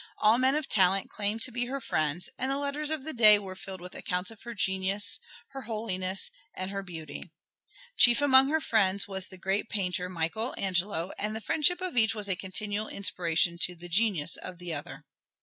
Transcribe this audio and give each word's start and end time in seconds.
All 0.17 0.39
men 0.39 0.55
of 0.55 0.67
talent 0.67 1.11
claimed 1.11 1.43
to 1.43 1.51
be 1.51 1.65
her 1.65 1.79
friends, 1.79 2.27
and 2.35 2.49
the 2.49 2.57
letters 2.57 2.89
of 2.89 3.03
the 3.03 3.13
day 3.13 3.37
were 3.37 3.55
filled 3.55 3.81
with 3.81 3.93
accounts 3.93 4.31
of 4.31 4.41
her 4.41 4.55
genius, 4.55 5.19
her 5.49 5.61
holiness, 5.69 6.31
and 6.55 6.71
her 6.71 6.81
beauty. 6.81 7.31
Chief 7.97 8.19
among 8.19 8.49
her 8.49 8.59
friends 8.59 9.07
was 9.07 9.27
the 9.27 9.37
great 9.37 9.69
painter 9.69 10.09
Michael 10.09 10.55
Angelo, 10.57 11.11
and 11.19 11.35
the 11.35 11.39
friendship 11.39 11.81
of 11.81 11.97
each 11.97 12.15
was 12.15 12.27
a 12.27 12.35
continual 12.35 12.87
inspiration 12.87 13.59
to 13.59 13.75
the 13.75 13.87
genius 13.89 14.37
of 14.37 14.57
the 14.57 14.73
other. 14.73 15.05